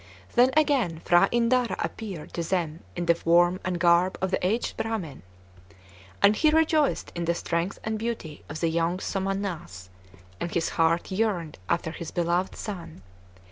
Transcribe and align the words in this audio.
Then 0.33 0.49
again 0.57 1.03
P'hra 1.05 1.29
Indara 1.31 1.75
appeared 1.77 2.33
to 2.33 2.41
them 2.41 2.81
in 2.95 3.05
the 3.05 3.13
form 3.13 3.59
and 3.63 3.79
garb 3.79 4.17
of 4.19 4.31
the 4.31 4.43
aged 4.43 4.75
Bhramin; 4.75 5.21
and 6.23 6.35
he 6.35 6.49
rejoiced 6.49 7.11
in 7.13 7.25
the 7.25 7.35
strength 7.35 7.77
and 7.83 7.99
beauty 7.99 8.43
of 8.49 8.61
the 8.61 8.69
young 8.69 8.97
Somannass, 8.97 9.89
and 10.39 10.51
his 10.51 10.69
heart 10.69 11.11
yearned 11.11 11.59
after 11.69 11.91
his 11.91 12.09
beloved 12.09 12.55
son. 12.55 13.03